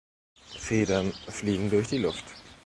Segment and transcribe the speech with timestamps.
[0.57, 2.25] Federn fliegen durch die Luft.